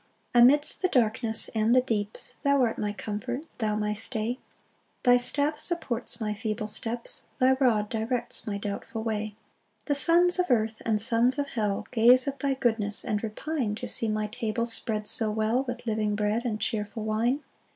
5 0.33 0.41
Amidst 0.41 0.81
the 0.81 0.87
darkness 0.87 1.47
and 1.53 1.75
the 1.75 1.81
deeps 1.81 2.33
Thou 2.41 2.63
art 2.63 2.79
my 2.79 2.91
comfort, 2.91 3.43
thou 3.59 3.75
my 3.75 3.93
stay; 3.93 4.39
Thy 5.03 5.17
staff 5.17 5.59
supports 5.59 6.19
my 6.19 6.33
feeble 6.33 6.65
steps, 6.65 7.25
Thy 7.37 7.51
rod 7.59 7.87
directs 7.87 8.47
my 8.47 8.57
doubtful 8.57 9.03
way. 9.03 9.35
6 9.81 9.87
The 9.89 9.93
sons 10.03 10.39
of 10.39 10.49
earth 10.49 10.81
and 10.87 10.99
sons 10.99 11.37
of 11.37 11.49
hell 11.49 11.85
Gaze 11.91 12.27
at 12.27 12.39
thy 12.39 12.55
goodness 12.55 13.05
and 13.05 13.21
repine 13.23 13.75
To 13.75 13.87
see 13.87 14.07
my 14.07 14.25
table 14.25 14.65
spread 14.65 15.05
so 15.05 15.29
well 15.29 15.65
With 15.65 15.85
living 15.85 16.15
bread 16.15 16.45
and 16.45 16.59
cheerful 16.59 17.03
wine. 17.03 17.43